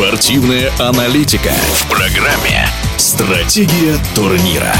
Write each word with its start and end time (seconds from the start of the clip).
Спортивная 0.00 0.70
аналитика 0.78 1.50
в 1.74 1.90
программе 1.90 2.66
«Стратегия 2.96 3.98
турнира». 4.14 4.72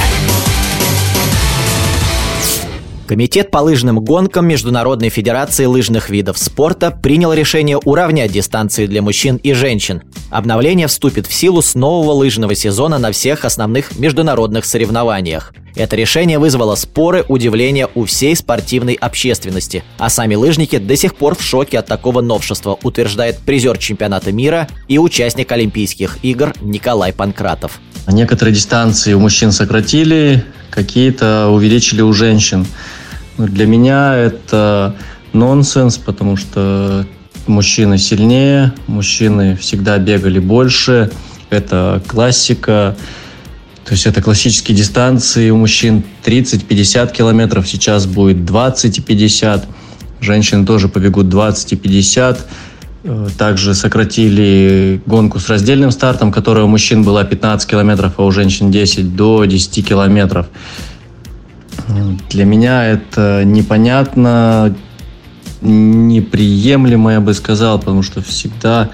Комитет 3.07 3.51
по 3.51 3.59
лыжным 3.59 4.01
гонкам 4.01 4.49
Международной 4.49 5.11
Федерации 5.11 5.67
лыжных 5.67 6.09
видов 6.09 6.39
спорта 6.39 6.91
принял 6.91 7.35
решение 7.35 7.77
уравнять 7.77 8.33
дистанции 8.33 8.87
для 8.87 9.03
мужчин 9.03 9.37
и 9.37 9.53
женщин. 9.53 10.05
Обновление 10.31 10.87
вступит 10.87 11.27
в 11.27 11.35
силу 11.35 11.61
с 11.61 11.75
нового 11.75 12.13
лыжного 12.13 12.55
сезона 12.55 12.97
на 12.97 13.13
всех 13.13 13.45
основных 13.45 13.99
международных 13.99 14.65
соревнованиях. 14.65 15.53
Это 15.81 15.97
решение 15.97 16.39
вызвало 16.39 16.75
споры, 16.75 17.25
удивление 17.27 17.89
у 17.95 18.05
всей 18.05 18.37
спортивной 18.37 18.93
общественности, 18.93 19.83
а 19.97 20.11
сами 20.11 20.35
лыжники 20.35 20.77
до 20.77 20.95
сих 20.95 21.15
пор 21.15 21.35
в 21.35 21.41
шоке 21.41 21.79
от 21.79 21.87
такого 21.87 22.21
новшества, 22.21 22.79
утверждает 22.83 23.39
призер 23.39 23.79
чемпионата 23.79 24.31
мира 24.31 24.69
и 24.89 24.99
участник 24.99 25.51
Олимпийских 25.51 26.19
игр 26.21 26.53
Николай 26.61 27.15
Панкратов. 27.15 27.81
Некоторые 28.07 28.55
дистанции 28.55 29.15
у 29.15 29.21
мужчин 29.21 29.53
сократили, 29.53 30.45
какие-то 30.69 31.49
увеличили 31.49 32.03
у 32.03 32.13
женщин. 32.13 32.67
Для 33.39 33.65
меня 33.65 34.15
это 34.15 34.95
нонсенс, 35.33 35.97
потому 35.97 36.37
что 36.37 37.07
мужчины 37.47 37.97
сильнее, 37.97 38.75
мужчины 38.87 39.57
всегда 39.57 39.97
бегали 39.97 40.41
больше. 40.41 41.11
Это 41.49 42.03
классика. 42.07 42.97
То 43.85 43.93
есть 43.93 44.07
это 44.07 44.23
классические 44.23 44.77
дистанции 44.77 45.51
у 45.51 45.57
мужчин 45.57 46.03
30-50 46.25 47.13
километров, 47.13 47.67
сейчас 47.67 48.07
будет 48.07 48.45
20 48.45 48.99
и 48.99 49.03
50. 49.03 49.67
Женщины 50.21 50.67
тоже 50.67 50.89
побегут 50.89 51.29
20 51.29 51.73
и 51.73 51.77
50. 51.77 52.47
Э, 53.03 53.29
также 53.39 53.75
сократили 53.75 55.01
гонку 55.07 55.39
с 55.39 55.49
раздельным 55.49 55.91
стартом, 55.91 56.31
которая 56.31 56.65
у 56.65 56.69
мужчин 56.69 57.03
была 57.03 57.25
15 57.25 57.69
километров, 57.69 58.15
а 58.19 58.25
у 58.25 58.31
женщин 58.31 58.71
10 58.71 59.17
до 59.17 59.45
10 59.45 59.87
километров. 59.87 60.47
Для 62.29 62.45
меня 62.45 62.87
это 62.87 63.43
непонятно, 63.45 64.75
неприемлемо, 65.61 67.13
я 67.13 67.21
бы 67.21 67.35
сказал, 67.35 67.79
потому 67.79 68.03
что 68.03 68.23
всегда 68.23 68.91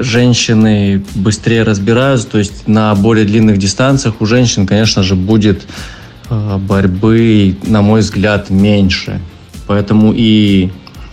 женщины 0.00 1.04
быстрее 1.14 1.62
разбираются, 1.62 2.26
то 2.26 2.38
есть 2.38 2.66
на 2.66 2.94
более 2.94 3.24
длинных 3.24 3.58
дистанциях 3.58 4.20
у 4.20 4.26
женщин, 4.26 4.66
конечно 4.66 5.02
же, 5.02 5.14
будет 5.14 5.66
э, 6.28 6.56
борьбы, 6.58 7.56
на 7.64 7.82
мой 7.82 8.00
взгляд, 8.00 8.50
меньше. 8.50 9.20
Поэтому 9.66 10.12
и 10.16 10.70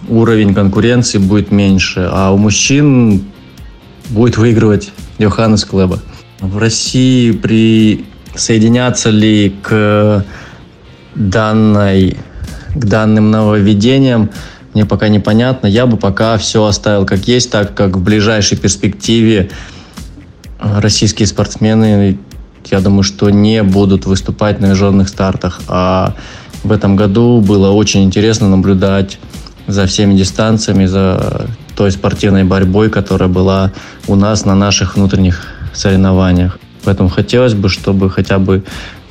уровень 0.07 0.53
конкуренции 0.53 1.17
будет 1.17 1.51
меньше, 1.51 2.09
а 2.11 2.31
у 2.31 2.37
мужчин 2.37 3.25
будет 4.09 4.37
выигрывать 4.37 4.91
Йоханнес 5.19 5.65
Клеба. 5.65 5.99
В 6.39 6.57
России 6.57 7.31
присоединяться 7.31 9.09
ли 9.09 9.53
к 9.61 10.25
данной, 11.15 12.17
к 12.73 12.85
данным 12.85 13.31
нововведениям, 13.31 14.29
мне 14.73 14.85
пока 14.85 15.07
непонятно. 15.07 15.67
Я 15.67 15.85
бы 15.85 15.97
пока 15.97 16.37
все 16.37 16.65
оставил 16.65 17.05
как 17.05 17.27
есть, 17.27 17.51
так 17.51 17.75
как 17.75 17.95
в 17.97 18.03
ближайшей 18.03 18.57
перспективе 18.57 19.49
российские 20.59 21.27
спортсмены, 21.27 22.17
я 22.65 22.79
думаю, 22.79 23.03
что 23.03 23.29
не 23.29 23.63
будут 23.63 24.05
выступать 24.05 24.59
на 24.59 24.67
международных 24.67 25.09
стартах. 25.09 25.61
А 25.67 26.15
в 26.63 26.71
этом 26.71 26.95
году 26.95 27.41
было 27.41 27.71
очень 27.71 28.03
интересно 28.03 28.49
наблюдать 28.49 29.19
за 29.67 29.85
всеми 29.85 30.15
дистанциями, 30.15 30.85
за 30.85 31.47
той 31.75 31.91
спортивной 31.91 32.43
борьбой, 32.43 32.89
которая 32.89 33.29
была 33.29 33.71
у 34.07 34.15
нас 34.15 34.45
на 34.45 34.55
наших 34.55 34.95
внутренних 34.95 35.45
соревнованиях. 35.73 36.59
Поэтому 36.83 37.09
хотелось 37.09 37.53
бы, 37.53 37.69
чтобы 37.69 38.09
хотя 38.09 38.39
бы 38.39 38.63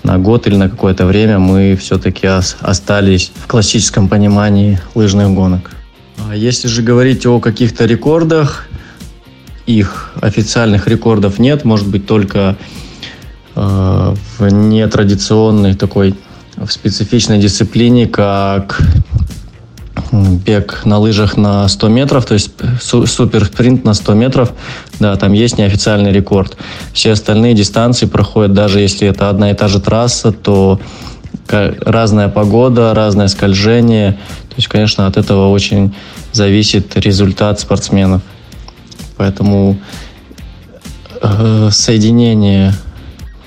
на 0.07 0.19
год 0.19 0.47
или 0.47 0.57
на 0.57 0.71
какое-то 0.71 1.05
время 1.05 1.39
мы 1.39 1.77
все-таки 1.77 2.28
остались 2.61 3.33
в 3.34 3.47
классическом 3.49 4.09
понимании 4.09 4.81
лыжных 4.94 5.31
гонок. 5.31 5.72
А 6.28 6.34
если 6.34 6.69
же 6.69 6.83
говорить 6.83 7.27
о 7.27 7.41
каких-то 7.41 7.87
рекордах, 7.87 8.69
их 9.66 10.12
официальных 10.22 10.87
рекордов 10.87 11.41
нет, 11.41 11.65
может 11.65 11.89
быть 11.89 12.06
только 12.06 12.56
э, 13.56 14.15
в 14.39 14.49
нетрадиционной 14.49 15.75
такой 15.75 16.15
в 16.56 16.71
специфичной 16.71 17.39
дисциплине, 17.39 18.06
как 18.06 18.81
бег 20.12 20.83
на 20.84 20.99
лыжах 20.99 21.37
на 21.37 21.69
100 21.69 21.89
метров, 21.89 22.27
то 22.27 22.34
есть 22.34 22.50
супер 22.81 23.44
спринт 23.44 23.84
на 23.84 23.94
100 23.94 24.15
метров, 24.15 24.53
да, 25.00 25.17
там 25.17 25.33
есть 25.33 25.59
неофициальный 25.59 26.12
рекорд. 26.12 26.56
Все 26.93 27.12
остальные 27.12 27.55
дистанции 27.55 28.06
проходят, 28.06 28.53
даже 28.53 28.81
если 28.81 29.09
это 29.09 29.28
одна 29.28 29.50
и 29.50 29.55
та 29.55 29.69
же 29.69 29.81
трасса, 29.81 30.33
то 30.33 30.81
разная 31.49 32.28
погода, 32.28 32.95
разное 32.95 33.28
скольжение. 33.28 34.12
То 34.12 34.56
есть, 34.56 34.69
конечно, 34.69 35.06
от 35.06 35.16
этого 35.16 35.50
очень 35.50 35.95
зависит 36.33 36.97
результат 36.97 37.61
спортсменов. 37.61 38.22
Поэтому 39.16 39.78
э, 41.22 41.69
соединение 41.71 42.75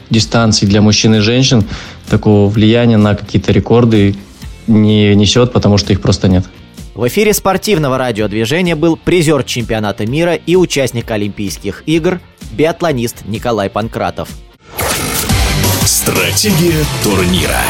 дистанций 0.09 0.67
для 0.67 0.81
мужчин 0.81 1.15
и 1.15 1.19
женщин 1.19 1.63
такого 2.09 2.49
влияния 2.49 2.97
на 2.97 3.15
какие-то 3.15 3.51
рекорды 3.51 4.15
не 4.69 5.15
несет, 5.15 5.51
потому 5.51 5.77
что 5.77 5.91
их 5.91 6.01
просто 6.01 6.27
нет. 6.27 6.45
В 6.95 7.07
эфире 7.07 7.33
спортивного 7.33 7.97
радиодвижения 7.97 8.75
был 8.75 8.97
призер 8.97 9.43
чемпионата 9.43 10.05
мира 10.05 10.35
и 10.35 10.55
участник 10.55 11.09
Олимпийских 11.11 11.83
игр, 11.85 12.19
биатлонист 12.51 13.25
Николай 13.25 13.69
Панкратов. 13.69 14.29
Стратегия 15.85 16.83
турнира. 17.03 17.61